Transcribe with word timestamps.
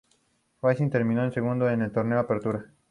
Racing 0.63 0.89
terminó 0.89 1.31
segundo 1.31 1.69
en 1.69 1.83
el 1.83 1.91
Torneo 1.91 2.17
Apertura. 2.17 2.65